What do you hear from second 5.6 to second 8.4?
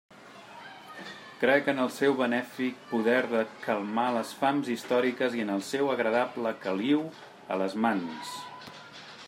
seu agradable caliu a les mans.